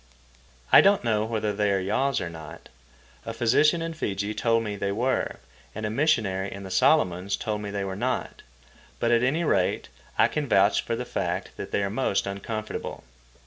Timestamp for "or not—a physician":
2.19-3.83